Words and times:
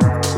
Bye. 0.00 0.35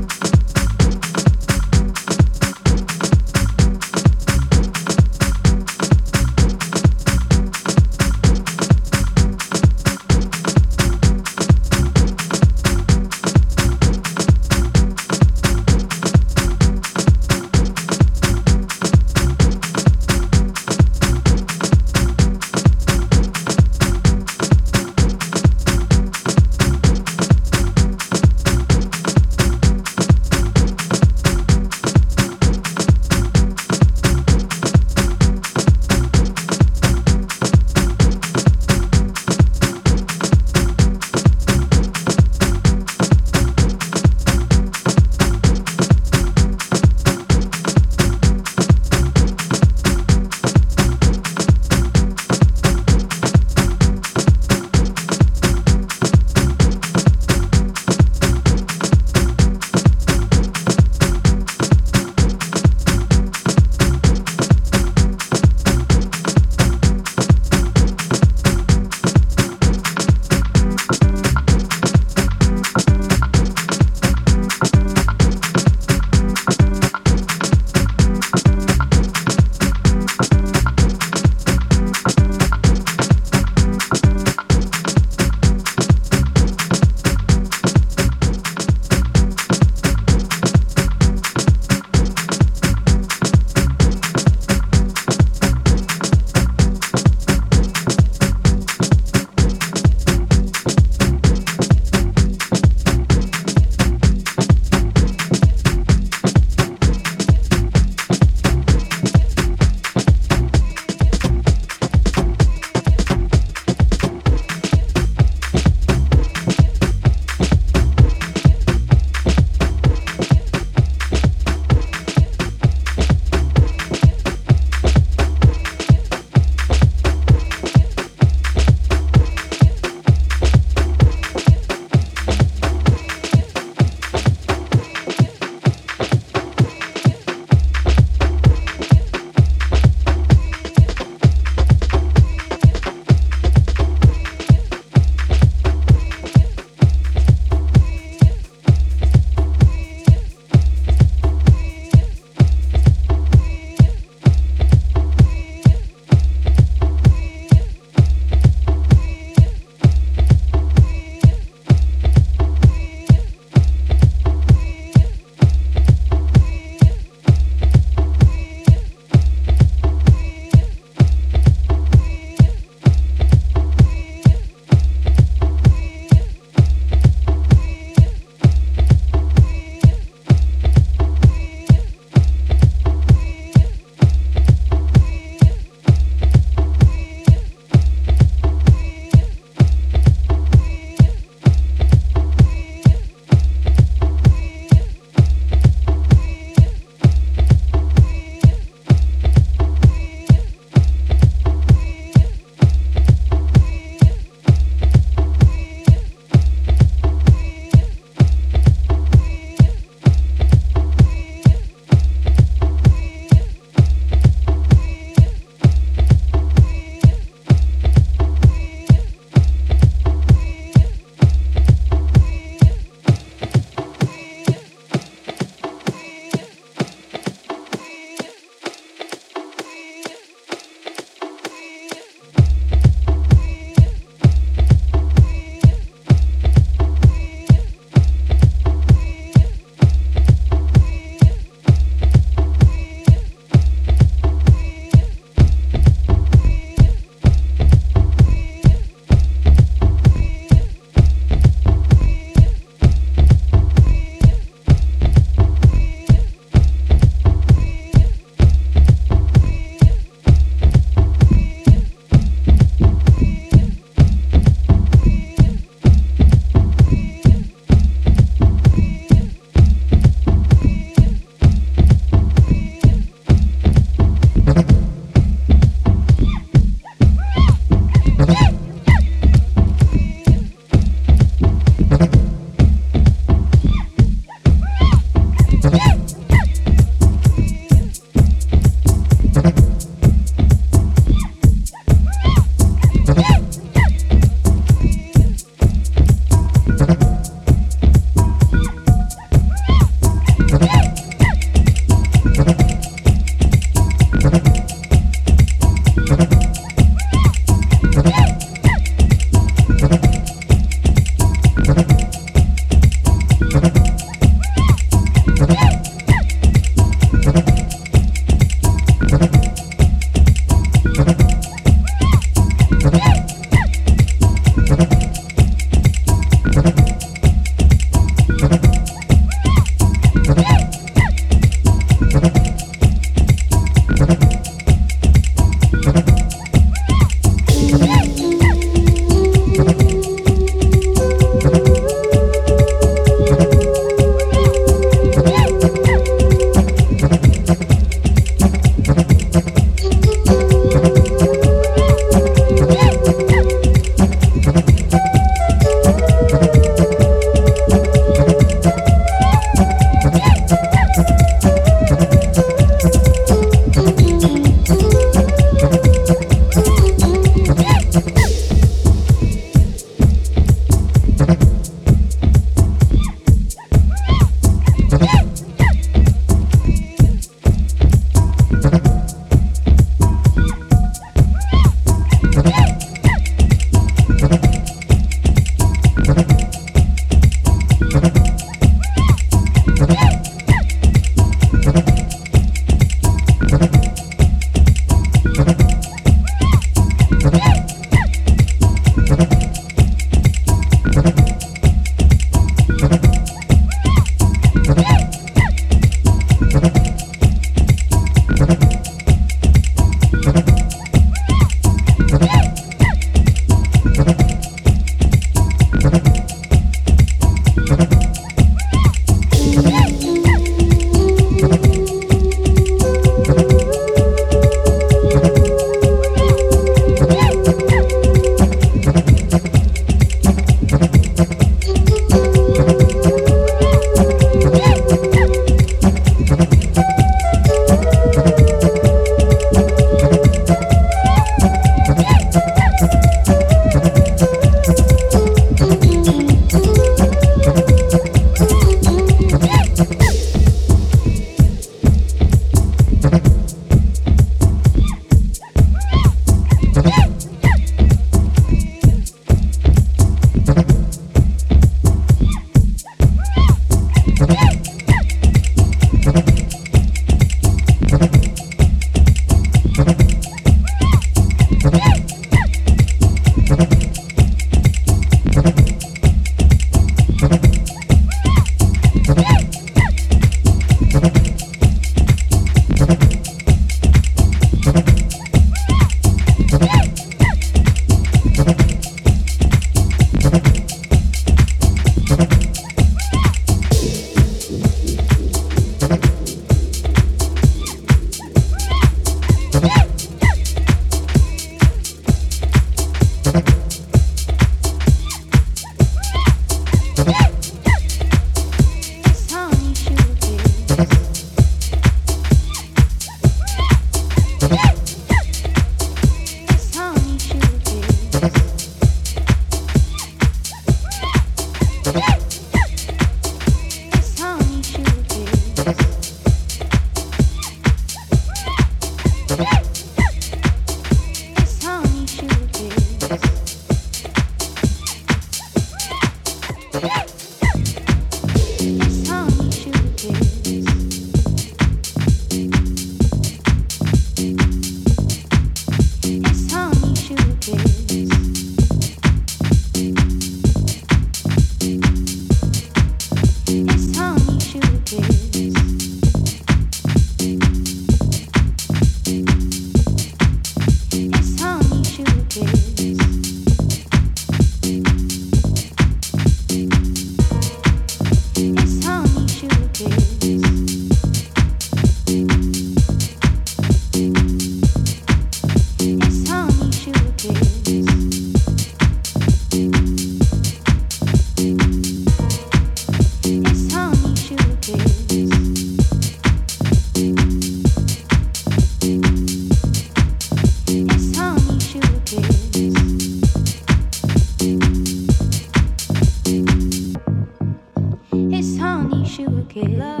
Love. 599.61 600.00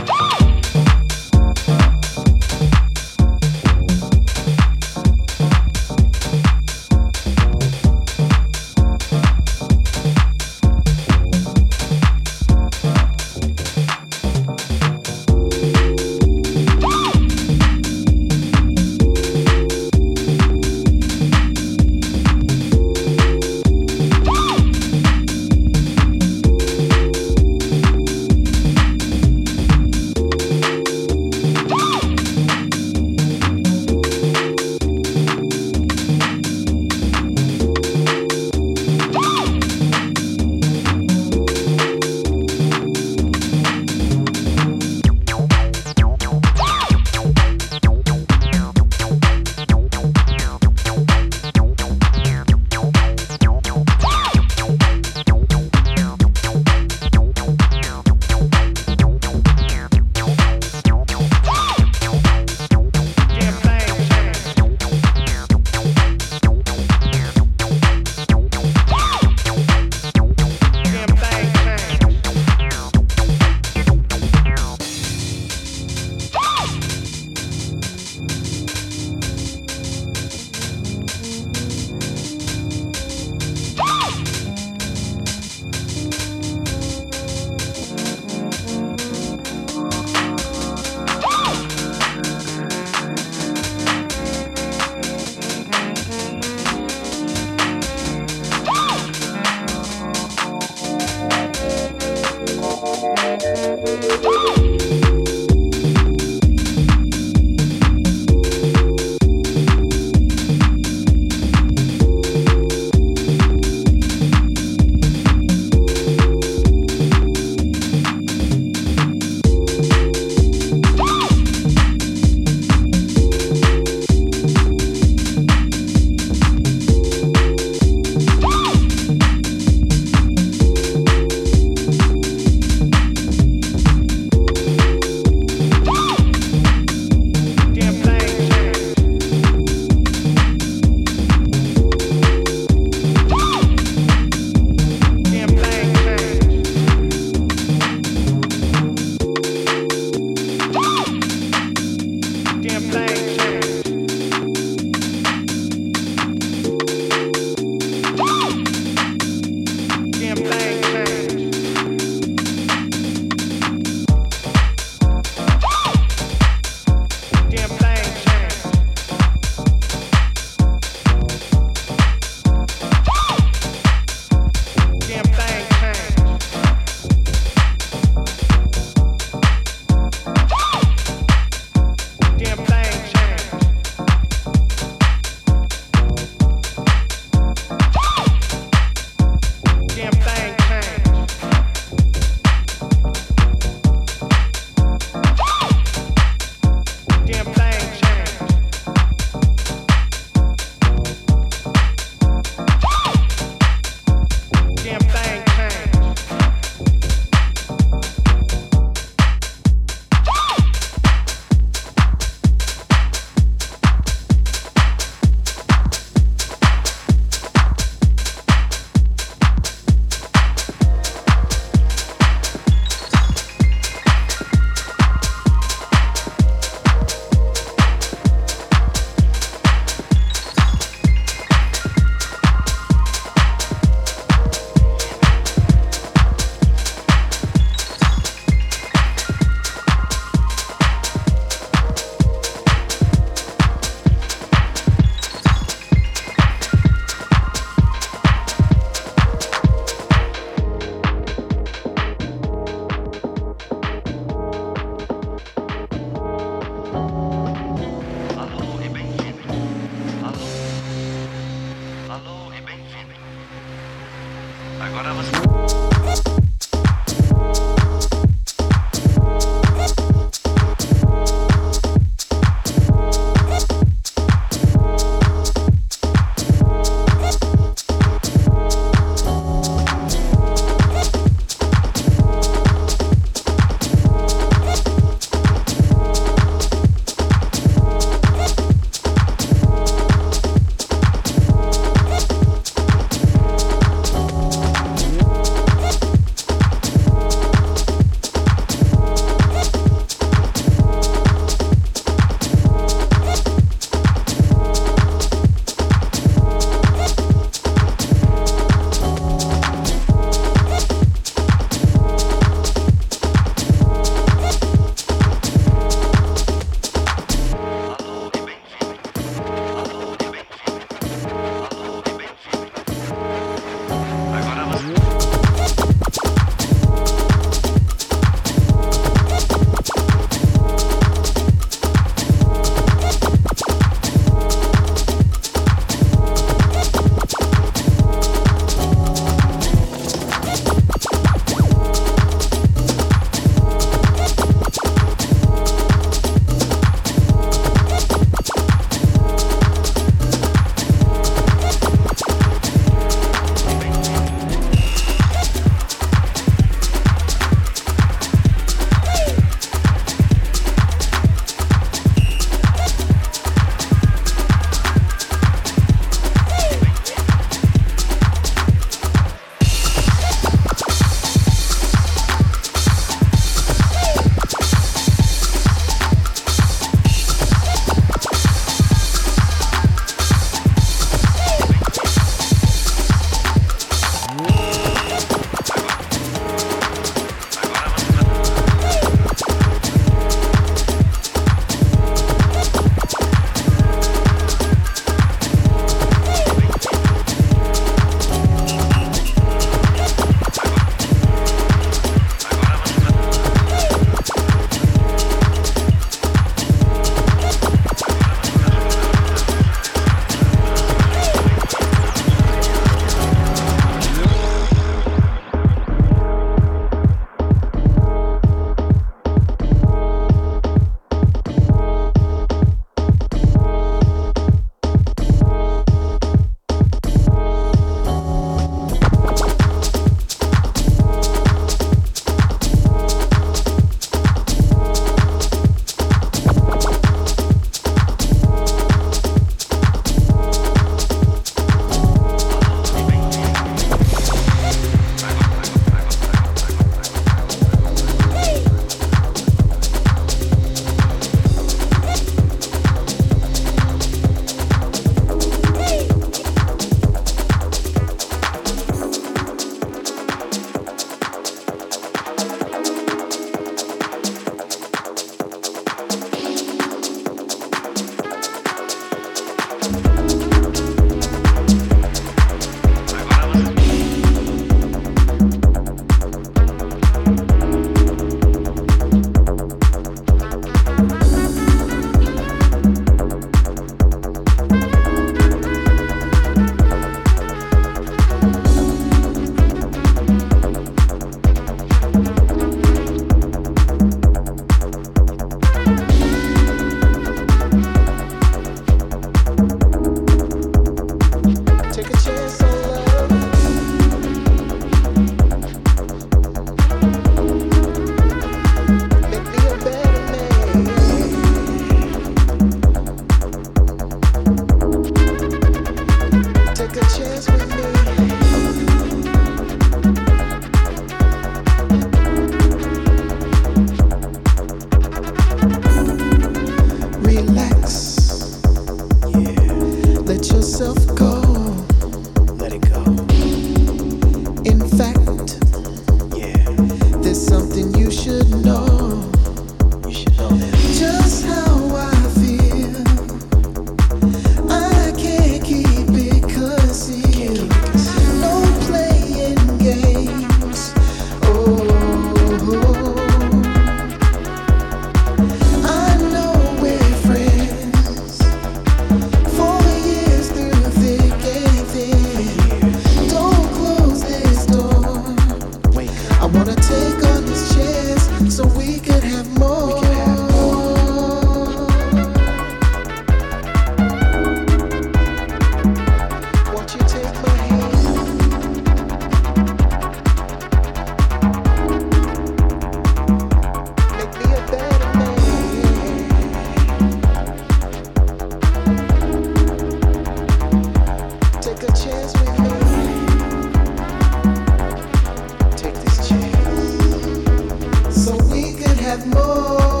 I 599.11 599.17
wanna 599.17 600.00